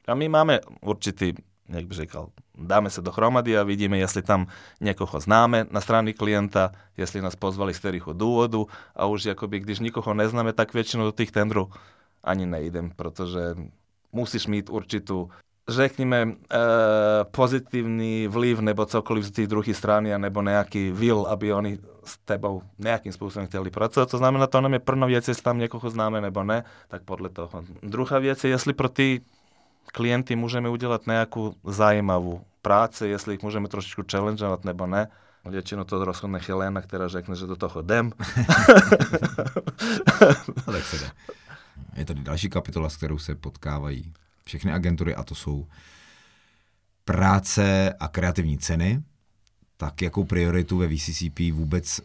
A 0.07 0.15
my 0.15 0.29
máme 0.29 0.59
určitý, 0.81 1.33
jak 1.69 1.85
bych 1.85 1.97
řekl, 1.97 2.27
dáme 2.57 2.89
se 2.89 3.01
dohromady 3.01 3.57
a 3.57 3.63
vidíme, 3.63 3.97
jestli 3.97 4.21
tam 4.21 4.47
někoho 4.81 5.19
známe 5.19 5.65
na 5.71 5.81
strany 5.81 6.13
klienta, 6.13 6.71
jestli 6.97 7.21
nás 7.21 7.35
pozvali 7.35 7.73
z 7.73 7.79
kterého 7.79 8.13
důvodu 8.13 8.67
a 8.95 9.05
už 9.05 9.25
jakoby, 9.25 9.59
když 9.59 9.79
nikoho 9.79 10.13
neznáme, 10.13 10.53
tak 10.53 10.73
většinou 10.73 11.03
do 11.03 11.11
těch 11.11 11.31
tendrů 11.31 11.69
ani 12.23 12.45
nejdem, 12.45 12.91
protože 12.95 13.55
musíš 14.11 14.47
mít 14.47 14.69
určitou 14.69 15.29
řekněme, 15.69 16.17
e, 16.21 16.33
pozitívny 17.31 18.27
vliv 18.27 18.59
nebo 18.59 18.85
cokoliv 18.85 19.25
z 19.25 19.31
té 19.31 19.47
druhé 19.47 19.73
strany, 19.73 20.13
nebo 20.17 20.41
nejaký 20.41 20.93
vil, 20.93 21.25
aby 21.25 21.53
oni 21.53 21.81
s 22.05 22.21
tebou 22.21 22.61
nejakým 22.77 23.09
spôsobom 23.09 23.49
chtěli 23.49 23.73
pracovat. 23.73 24.13
To 24.13 24.21
znamená, 24.21 24.45
to 24.47 24.61
nám 24.61 24.73
je 24.73 24.79
prvná 24.79 25.07
věc, 25.07 25.27
jestli 25.27 25.43
tam 25.43 25.57
někoho 25.57 25.89
známe 25.89 26.21
nebo 26.21 26.43
ne, 26.43 26.63
tak 26.87 27.01
podle 27.03 27.29
toho. 27.29 27.65
Druhá 27.81 28.19
věc 28.19 28.43
je, 28.43 28.49
jestli 28.49 28.73
pro 28.73 28.89
ty 28.89 29.21
klienty 29.91 30.35
můžeme 30.35 30.69
udělat 30.69 31.07
nějakou 31.07 31.53
zajímavou 31.63 32.41
práci, 32.61 33.07
jestli 33.07 33.35
ich 33.35 33.43
můžeme 33.43 33.67
trošičku 33.67 34.01
challengeovat 34.11 34.65
nebo 34.65 34.87
ne. 34.87 35.07
Většinou 35.45 35.83
to 35.83 36.05
rozhodne 36.05 36.39
Helena, 36.47 36.81
která 36.81 37.07
řekne, 37.07 37.35
že 37.35 37.45
do 37.45 37.55
toho 37.55 37.81
jdem. 37.81 38.11
no, 40.57 40.63
tak 40.73 40.83
se 40.83 40.97
jde. 40.97 41.11
Je 41.95 42.05
tady 42.05 42.21
další 42.21 42.49
kapitola, 42.49 42.89
s 42.89 42.97
kterou 42.97 43.17
se 43.17 43.35
potkávají 43.35 44.13
všechny 44.45 44.73
agentury 44.73 45.15
a 45.15 45.23
to 45.23 45.35
jsou 45.35 45.67
práce 47.05 47.93
a 47.99 48.07
kreativní 48.07 48.57
ceny, 48.57 49.03
tak 49.77 50.01
jakou 50.01 50.23
prioritu 50.23 50.77
ve 50.77 50.87
VCCP 50.87 51.39
vůbec 51.51 52.01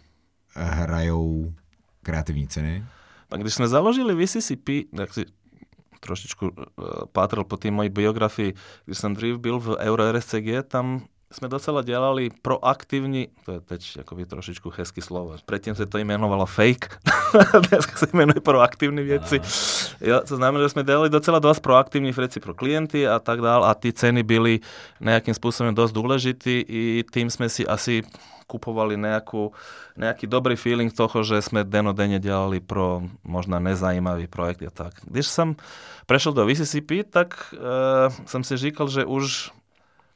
hrajou 0.54 1.54
kreativní 2.02 2.49
ceny? 2.49 2.84
Tak 3.28 3.40
když 3.40 3.54
jsme 3.54 3.68
založili 3.68 4.26
VCCP, 4.26 4.68
tak 4.96 5.14
si 5.14 5.25
trošičku 6.00 6.49
uh, 6.49 6.85
pátril 7.12 7.45
po 7.45 7.57
té 7.57 7.71
mojí 7.71 7.88
biografii, 7.88 8.54
když 8.85 8.99
jsem 8.99 9.14
dřív 9.14 9.37
byl 9.37 9.61
v 9.61 9.76
Euro 9.76 10.12
RSCG, 10.12 10.69
tam 10.69 11.00
jsme 11.33 11.49
docela 11.49 11.83
dělali 11.83 12.30
proaktivní, 12.42 13.28
to 13.45 13.52
je 13.52 13.61
teď 13.61 13.97
jakoby 13.97 14.26
trošičku 14.26 14.73
hezky 14.76 15.02
slovo, 15.02 15.37
předtím 15.47 15.75
se 15.75 15.87
to 15.87 15.99
jmenovalo 15.99 16.47
fake, 16.47 16.99
dneska 17.68 17.96
se 17.96 18.06
jmenuje 18.12 18.40
proaktivní 18.40 19.02
věci. 19.02 19.40
Jo, 20.00 20.20
to 20.28 20.37
znamená, 20.37 20.64
že 20.64 20.68
jsme 20.68 20.84
dělali 20.84 21.10
docela 21.10 21.38
dost 21.38 21.60
proaktivních 21.60 22.16
věcí 22.16 22.40
pro 22.40 22.54
klienty 22.54 23.08
a 23.08 23.18
tak 23.18 23.40
dále 23.40 23.66
a 23.66 23.75
ty 23.75 23.92
ceny 23.92 24.22
byly 24.22 24.60
nějakým 25.00 25.34
způsobem 25.34 25.75
dost 25.75 25.92
důležitý 25.92 26.64
i 26.68 27.04
tím 27.12 27.30
jsme 27.30 27.49
si 27.49 27.66
asi 27.66 28.02
kupovali 28.50 28.99
nejakú, 28.99 29.54
nejaký 29.94 30.26
dobrý 30.26 30.58
feeling 30.58 30.90
toho, 30.90 31.22
že 31.22 31.38
sme 31.38 31.62
denodenne 31.62 32.18
dělali 32.18 32.58
pro 32.58 33.06
možná 33.22 33.62
nezajímavý 33.62 34.26
projekt 34.26 34.66
a 34.66 34.75
tak. 34.75 34.99
Když 35.06 35.26
jsem 35.30 35.54
prešel 36.10 36.34
do 36.34 36.42
VCCP, 36.42 37.06
tak 37.06 37.54
uh, 37.54 38.10
jsem 38.26 38.42
si 38.42 38.56
říkal, 38.58 38.90
že 38.90 39.06
už 39.06 39.54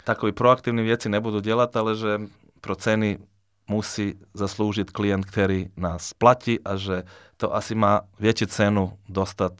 takový 0.03 0.35
proaktívny 0.35 0.83
věci 0.83 1.07
nebudú 1.09 1.39
dělat, 1.39 1.71
ale 1.77 1.95
že 1.95 2.27
pro 2.61 2.75
ceny 2.75 3.23
musí 3.69 4.21
zaslúžiť 4.37 4.93
klient, 4.93 5.25
ktorý 5.25 5.73
nás 5.77 6.13
platí 6.13 6.61
a 6.61 6.77
že 6.77 7.09
to 7.37 7.55
asi 7.55 7.75
má 7.75 8.05
větší 8.21 8.47
cenu 8.47 8.99
dostat 9.09 9.53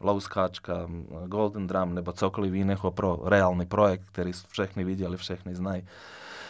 louskáčka, 0.00 0.88
Golden 1.28 1.66
Drum 1.66 1.94
nebo 1.94 2.12
cokoliv 2.12 2.54
jiného 2.54 2.90
pro 2.90 3.20
reálny 3.24 3.66
projekt, 3.66 4.08
který 4.12 4.32
všechny 4.48 4.84
viděli, 4.84 5.16
všechny 5.16 5.54
znají. 5.54 5.84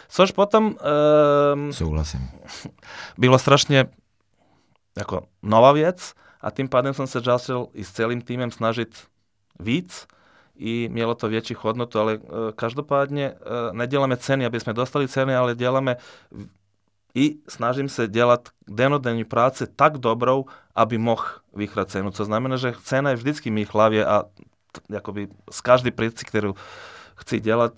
Což 0.09 0.31
potom... 0.31 0.75
Um, 1.55 1.73
Souhlasím. 1.73 2.31
Bylo 3.19 3.39
strašně 3.39 3.87
jako 4.99 5.27
nová 5.43 5.73
věc 5.73 6.15
a 6.41 6.51
tým 6.51 6.69
pádem 6.69 6.95
som 6.95 7.07
sa 7.07 7.21
začal 7.21 7.69
i 7.75 7.85
s 7.85 7.93
celým 7.93 8.23
týmem 8.23 8.51
snažiť 8.51 8.91
víc 9.61 10.07
i 10.57 10.89
mělo 10.93 11.15
to 11.15 11.29
větší 11.29 11.55
hodnotu, 11.59 12.01
ale 12.01 12.19
uh, 12.19 12.51
každopádně 12.55 13.33
uh, 13.33 13.73
neděláme 13.73 14.17
ceny, 14.17 14.47
aby 14.47 14.61
jsme 14.61 14.73
dostali 14.73 15.09
ceny, 15.09 15.37
ale 15.37 15.55
děláme 15.55 15.97
i 17.15 17.37
snažím 17.49 17.89
se 17.89 18.09
dělat 18.09 18.49
denodenní 18.69 19.25
práce 19.25 19.67
tak 19.77 19.99
dobrou, 19.99 20.45
aby 20.75 20.99
mohl 20.99 21.25
vyhrát 21.55 21.91
cenu. 21.91 22.11
Co 22.11 22.25
znamená, 22.25 22.57
že 22.57 22.75
cena 22.83 23.11
je 23.11 23.17
vždycky 23.17 23.65
v 23.65 23.75
hlavě 23.75 24.07
a 24.07 24.25
jakoby 24.91 25.29
z 25.51 25.61
každé 25.61 25.91
práci, 25.91 26.25
kterou 26.25 26.55
chci 27.15 27.41
dělat, 27.41 27.73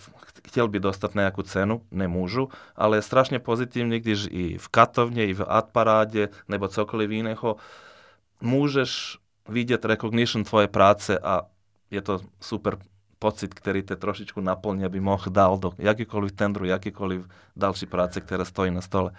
chtěl 0.48 0.68
by 0.68 0.80
dostat 0.80 1.14
nějakou 1.14 1.42
cenu, 1.42 1.82
nemůžu, 1.90 2.48
ale 2.76 2.96
je 2.96 3.02
strašně 3.02 3.38
pozitivní, 3.38 4.00
když 4.00 4.28
i 4.30 4.58
v 4.58 4.68
katovně, 4.68 5.26
i 5.26 5.34
v 5.34 5.44
adparádě 5.48 6.28
nebo 6.48 6.68
cokoliv 6.68 7.10
jiného 7.10 7.56
můžeš 8.40 9.18
vidět 9.48 9.84
recognition 9.84 10.44
tvoje 10.44 10.68
práce 10.68 11.18
a 11.18 11.40
je 11.90 12.02
to 12.02 12.20
super 12.40 12.78
pocit, 13.22 13.54
který 13.54 13.82
te 13.82 13.96
trošičku 13.96 14.40
naplní, 14.40 14.84
aby 14.84 15.00
mohl 15.00 15.30
dál 15.30 15.58
do 15.58 15.70
jakýkoliv 15.78 16.32
tendru, 16.32 16.64
jakýkoliv 16.64 17.28
další 17.56 17.86
práce, 17.86 18.20
která 18.20 18.44
stojí 18.44 18.70
na 18.74 18.80
stole. 18.80 19.12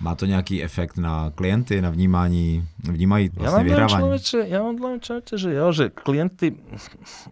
Má 0.00 0.14
to 0.14 0.26
nějaký 0.26 0.62
efekt 0.62 0.96
na 0.96 1.30
klienty, 1.30 1.80
na 1.80 1.90
vnímání, 1.90 2.66
vnímají 2.78 3.30
vlastně 3.34 3.58
já 3.58 3.62
vyhrávání? 3.62 4.02
Člověče, 4.02 4.38
já 4.48 4.62
mám 4.62 4.76
dojem 4.76 5.00
člověče, 5.00 5.38
že 5.38 5.54
jo, 5.54 5.72
že 5.72 5.88
klienty 5.88 6.56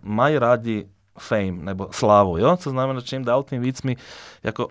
mají 0.02 0.38
rádi 0.38 0.86
fame 1.18 1.52
nebo 1.52 1.88
slávu, 1.90 2.38
jo? 2.38 2.56
Co 2.56 2.70
znamená, 2.70 3.00
čím 3.00 3.24
dál 3.24 3.42
tím 3.42 3.62
víc 3.62 3.82
mi 3.82 3.96
jako 4.42 4.68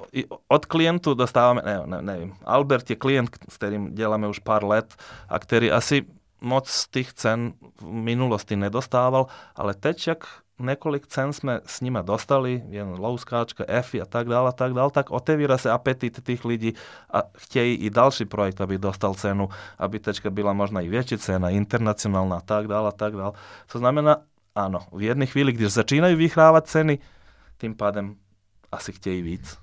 od 0.48 0.66
klientu 0.66 1.14
dostáváme, 1.14 1.62
ne, 1.66 1.82
ne, 1.86 2.02
nevím, 2.02 2.34
Albert 2.46 2.90
je 2.90 2.96
klient, 2.96 3.30
s 3.50 3.56
kterým 3.58 3.96
děláme 3.96 4.28
už 4.28 4.40
pár 4.40 4.64
let 4.64 4.96
a 5.30 5.40
který 5.40 5.72
asi 5.72 6.06
moc 6.42 6.70
z 6.70 6.88
těch 6.88 7.14
cen 7.14 7.54
v 7.82 7.92
minulosti 7.92 8.56
nedostával, 8.56 9.28
ale 9.56 9.74
teď, 9.74 10.08
jak 10.08 10.24
nekolik 10.60 11.06
cen 11.08 11.30
sme 11.34 11.62
s 11.66 11.82
nima 11.86 12.02
dostali, 12.02 12.66
jen 12.70 12.98
louskáčka, 12.98 13.66
EFI 13.70 14.02
a 14.02 14.08
tak 14.10 14.28
dále, 14.28 14.50
a 14.50 14.56
tak 14.56 14.74
dále, 14.74 14.90
tak 14.92 15.14
otevíra 15.14 15.58
se 15.58 15.72
apetit 15.72 16.18
tých 16.24 16.46
lidí 16.46 16.74
a 17.14 17.24
chtějí 17.38 17.76
i 17.76 17.90
další 17.90 18.26
projekt, 18.26 18.62
aby 18.62 18.78
dostal 18.78 19.14
cenu, 19.14 19.50
aby 19.78 20.00
tečka 20.00 20.30
byla 20.30 20.54
možná 20.54 20.82
i 20.82 20.90
větší 20.90 21.18
cena, 21.18 21.50
internacionálna 21.50 22.38
a 22.38 22.42
tak 22.42 22.68
dále, 22.68 22.90
a 22.90 22.92
tak 22.92 23.14
dále. 23.14 23.34
To 23.72 23.80
znamená, 23.80 24.18
áno, 24.56 24.90
v 24.92 25.14
jednej 25.14 25.28
chvíli, 25.28 25.54
když 25.54 25.78
začínají 25.78 26.16
vyhrávať 26.16 26.66
ceny, 26.66 27.00
tým 27.58 27.76
pádem 27.76 28.16
asi 28.72 28.94
chtějí 28.94 29.22
víc. 29.22 29.58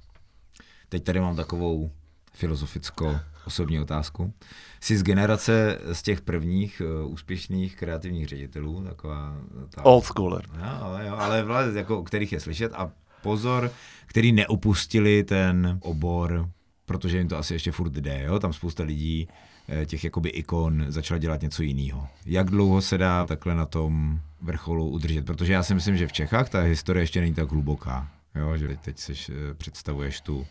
Teď 0.89 1.05
tady 1.05 1.21
mám 1.21 1.37
takovou 1.37 1.91
filozofickou 2.33 3.34
osobní 3.47 3.81
otázku. 3.81 4.33
Jsi 4.81 4.97
z 4.97 5.03
generace 5.03 5.79
z 5.93 6.03
těch 6.03 6.21
prvních 6.21 6.83
uh, 7.05 7.13
úspěšných 7.13 7.77
kreativních 7.77 8.29
ředitelů, 8.29 8.85
taková... 8.85 9.37
Ta... 9.71 9.85
Old 9.85 10.05
schooler. 10.05 10.45
No, 10.59 10.85
ale, 10.85 11.07
jo, 11.07 11.15
ale 11.17 11.43
vlastně, 11.43 11.79
jako, 11.79 12.03
kterých 12.03 12.33
je 12.33 12.41
slyšet 12.41 12.73
a 12.75 12.91
pozor, 13.23 13.71
který 14.07 14.33
neopustili 14.33 15.25
ten 15.25 15.79
obor, 15.83 16.49
protože 16.87 17.19
jim 17.19 17.29
to 17.29 17.39
asi 17.39 17.55
ještě 17.55 17.73
furt 17.73 17.93
jde, 17.93 18.23
jo? 18.23 18.39
tam 18.39 18.53
spousta 18.53 18.83
lidí 18.83 19.29
eh, 19.69 19.87
těch 19.87 20.05
jakoby 20.05 20.29
ikon 20.29 20.85
začala 20.89 21.19
dělat 21.19 21.43
něco 21.43 21.63
jiného. 21.63 22.09
Jak 22.27 22.51
dlouho 22.51 22.83
se 22.83 22.99
dá 22.99 23.27
takhle 23.27 23.55
na 23.55 23.67
tom 23.67 24.21
vrcholu 24.43 24.89
udržet? 24.89 25.27
Protože 25.27 25.53
já 25.53 25.63
si 25.63 25.75
myslím, 25.75 25.97
že 25.97 26.07
v 26.07 26.13
Čechách 26.13 26.49
ta 26.49 26.61
historie 26.61 27.03
ještě 27.03 27.21
není 27.21 27.35
tak 27.35 27.51
hluboká, 27.51 28.09
jo? 28.35 28.57
že 28.57 28.77
teď 28.85 28.99
si 28.99 29.13
eh, 29.13 29.55
představuješ 29.55 30.21
tu 30.21 30.47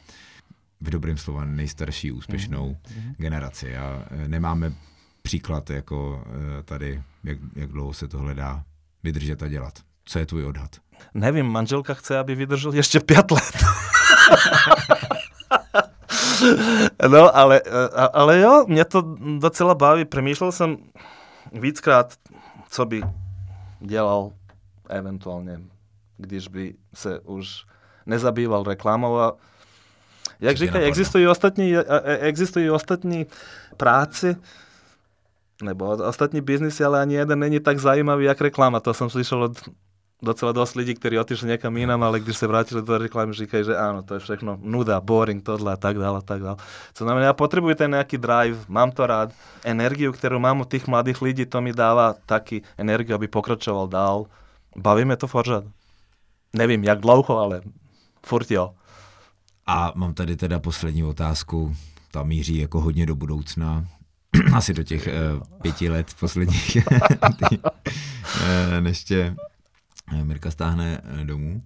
v 0.84 0.90
dobrým 0.90 1.18
slova 1.18 1.46
nejstarší 1.46 2.12
úspěšnou 2.12 2.72
mm-hmm. 2.72 3.16
generaci 3.18 3.78
a 3.78 4.06
e, 4.12 4.28
nemáme 4.28 4.74
příklad 5.22 5.70
jako 5.70 6.24
e, 6.60 6.64
tady, 6.64 7.04
jak, 7.24 7.38
jak 7.56 7.72
dlouho 7.72 7.94
se 7.94 8.08
tohle 8.08 8.36
dá 8.36 8.64
vydržet 9.04 9.44
a 9.44 9.48
dělat. 9.48 9.74
Co 10.06 10.20
je 10.20 10.26
tvůj 10.26 10.46
odhad? 10.46 10.76
Nevím, 11.14 11.46
manželka 11.46 11.94
chce, 11.94 12.18
aby 12.18 12.36
vydržel 12.36 12.74
ještě 12.74 13.00
pět 13.00 13.32
let. 13.32 13.64
no, 17.08 17.38
ale, 17.38 17.62
e, 17.66 17.90
ale 18.14 18.40
jo, 18.40 18.66
mě 18.68 18.86
to 18.86 19.02
docela 19.40 19.76
baví. 19.76 20.06
Přemýšlel 20.06 20.52
jsem 20.52 20.78
víckrát, 21.52 22.14
co 22.70 22.86
by 22.86 23.02
dělal 23.80 24.32
eventuálně, 24.90 25.60
když 26.18 26.48
by 26.48 26.76
se 26.94 27.20
už 27.20 27.66
nezabýval 28.06 28.64
reklamou 28.64 29.20
a 29.20 29.34
Jak 30.40 30.58
říkají, 30.58 30.86
existují 30.86 31.28
ostatní, 31.28 31.76
e, 31.76 31.84
e, 31.88 32.18
existují 32.18 32.70
ostatní 32.70 33.26
práci, 33.78 34.36
nebo 35.64 35.86
ostatní 35.86 36.42
biznisy, 36.42 36.84
ale 36.84 37.02
ani 37.02 37.16
jeden 37.16 37.40
není 37.40 37.60
tak 37.60 37.80
zajímavý, 37.80 38.26
jak 38.26 38.42
reklama. 38.42 38.80
To 38.80 38.94
jsem 38.94 39.10
slyšel 39.10 39.44
od 39.44 39.70
docela 40.24 40.52
dost 40.52 40.76
lidí, 40.76 40.96
kteří 40.96 41.20
otišli 41.20 41.48
někam 41.48 41.78
jinam, 41.78 42.04
ale 42.04 42.20
když 42.20 42.38
se 42.38 42.48
vrátili 42.48 42.82
do 42.82 42.98
reklamy, 42.98 43.34
říkají, 43.34 43.64
že 43.64 43.78
ano, 43.78 44.04
to 44.04 44.14
je 44.14 44.20
všechno 44.20 44.58
nuda, 44.62 45.02
boring, 45.02 45.44
tohle 45.44 45.74
a 45.74 45.78
tak 45.78 45.98
dále, 45.98 46.18
a 46.18 46.22
tak 46.22 46.42
dále. 46.42 46.56
Co 46.94 47.04
znamená, 47.04 47.26
já 47.26 47.34
potřebuji 47.34 47.76
ten 47.76 47.92
nějaký 47.92 48.18
drive, 48.18 48.60
mám 48.68 48.92
to 48.92 49.08
rád, 49.08 49.30
energiu, 49.64 50.12
kterou 50.12 50.40
mám 50.40 50.62
od 50.62 50.72
těch 50.72 50.88
mladých 50.88 51.22
lidí, 51.22 51.46
to 51.46 51.62
mi 51.62 51.74
dává 51.74 52.16
taky 52.26 52.62
energiu, 52.78 53.16
aby 53.16 53.28
pokračoval 53.28 53.88
dál. 53.88 54.26
Bavíme 54.76 55.18
to 55.18 55.28
pořád. 55.28 55.64
Nevím, 56.54 56.84
jak 56.84 57.00
dlouho, 57.00 57.40
ale 57.40 57.62
furt 58.26 58.52
jo. 58.52 58.74
A 59.66 59.94
mám 59.96 60.14
tady 60.14 60.36
teda 60.36 60.60
poslední 60.60 61.04
otázku, 61.04 61.76
ta 62.12 62.24
míří 62.24 62.58
jako 62.58 62.82
hodně 62.82 63.06
do 63.06 63.16
budoucna, 63.16 63.88
asi 64.54 64.74
do 64.74 64.84
těch 64.84 65.08
uh, 65.08 65.44
pěti 65.62 65.90
let 65.90 66.14
posledních, 66.20 66.78
uh, 67.64 67.70
než 68.80 69.04
tě 69.04 69.36
uh, 70.14 70.24
Mirka 70.24 70.52
stáhne 70.52 71.02
domů. 71.24 71.64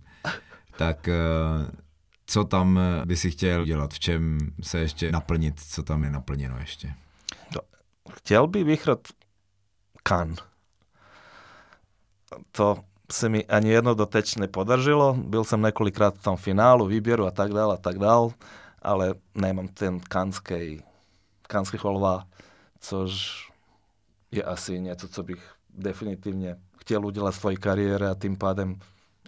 Tak 0.77 1.09
co 2.25 2.43
tam 2.43 2.79
by 3.05 3.15
si 3.15 3.31
chtěl 3.31 3.65
dělat? 3.65 3.93
V 3.93 3.99
čem 3.99 4.37
se 4.61 4.79
ještě 4.79 5.11
naplnit? 5.11 5.59
Co 5.59 5.83
tam 5.83 6.03
je 6.03 6.11
naplněno 6.11 6.59
ještě? 6.59 6.93
No, 7.55 7.61
chtěl 8.11 8.47
by 8.47 8.63
vyhrát 8.63 9.07
kan. 10.03 10.35
To 12.51 12.83
se 13.11 13.29
mi 13.29 13.45
ani 13.45 13.69
jedno 13.69 13.93
doteč 13.93 14.35
nepodařilo. 14.35 15.13
Byl 15.13 15.43
jsem 15.43 15.61
několikrát 15.61 16.17
v 16.17 16.23
tom 16.23 16.37
finálu, 16.37 16.85
výběru 16.85 17.25
a 17.25 17.31
tak 17.31 17.53
dále 17.53 17.73
a 17.73 17.77
tak 17.77 17.99
dále, 17.99 18.29
ale 18.81 19.13
nemám 19.35 19.67
ten 19.67 19.99
kanský, 19.99 20.83
kanský 21.41 21.77
cholva, 21.77 22.27
což 22.79 23.43
je 24.31 24.43
asi 24.43 24.79
něco, 24.79 25.07
co 25.07 25.23
bych 25.23 25.51
definitivně 25.69 26.55
chtěl 26.77 27.05
udělat 27.05 27.35
v 27.35 27.39
tvojej 27.39 27.57
kariére 27.57 28.09
a 28.09 28.15
tím 28.15 28.37
pádem 28.37 28.79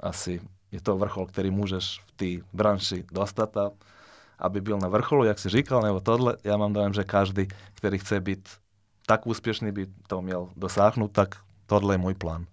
asi 0.02 0.42
je 0.72 0.82
to 0.82 0.98
vrchol, 0.98 1.26
který 1.26 1.52
můžeš 1.52 2.02
v 2.08 2.12
té 2.12 2.46
branži 2.54 3.06
dostat 3.12 3.58
a 3.58 3.72
aby 4.40 4.62
byl 4.62 4.80
na 4.80 4.88
vrcholu, 4.88 5.24
jak 5.24 5.40
si 5.40 5.50
říkal, 5.50 5.82
nebo 5.82 6.00
tohle, 6.00 6.38
já 6.44 6.58
mám 6.58 6.74
dojem, 6.74 6.94
že 6.94 7.04
každý, 7.04 7.48
který 7.74 7.98
chce 7.98 8.20
být 8.20 8.50
tak 9.06 9.28
úspěšný, 9.28 9.72
by 9.72 9.88
to 10.08 10.22
měl 10.22 10.50
dosáhnout, 10.56 11.12
tak 11.12 11.36
tohle 11.66 11.94
je 11.94 11.98
můj 11.98 12.14
plán 12.14 12.46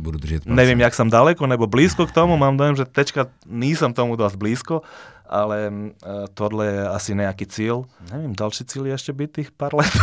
budu 0.00 0.18
držet 0.18 0.44
palce. 0.44 0.56
Nevím, 0.56 0.80
jak 0.80 0.94
jsem 0.94 1.10
daleko 1.10 1.46
nebo 1.46 1.66
blízko 1.66 2.06
k 2.06 2.12
tomu, 2.12 2.36
mám 2.36 2.56
dojem, 2.56 2.76
že 2.76 2.84
tečka 2.84 3.26
nejsem 3.46 3.92
tomu 3.92 4.16
dost 4.16 4.34
blízko, 4.36 4.82
ale 5.26 5.72
uh, 5.72 5.90
tohle 6.34 6.66
je 6.66 6.88
asi 6.88 7.14
nějaký 7.14 7.46
cíl. 7.46 7.84
Nevím, 8.12 8.34
další 8.34 8.64
cíl 8.64 8.86
je 8.86 8.92
ještě 8.92 9.12
být 9.12 9.32
těch 9.32 9.50
pár 9.50 9.74
let. 9.74 9.92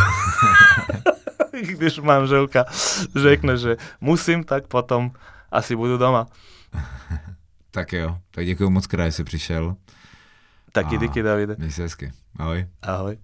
Když 1.62 1.98
manželka 1.98 2.64
řekne, 3.16 3.56
že 3.56 3.76
musím, 4.00 4.44
tak 4.44 4.66
potom 4.66 5.10
asi 5.50 5.76
budu 5.76 5.98
doma. 5.98 6.26
tak 7.70 7.92
jo, 7.92 8.18
tak 8.30 8.46
děkuji 8.46 8.70
moc 8.70 8.86
krát, 8.86 9.04
že 9.04 9.12
jsi 9.12 9.24
přišel. 9.24 9.76
Taky 10.72 10.98
díky, 10.98 11.22
Davide. 11.22 11.56
Měj 11.58 11.72
se 11.72 11.82
hezky. 11.82 12.12
Ahoj. 12.38 12.66
Ahoj. 12.82 13.18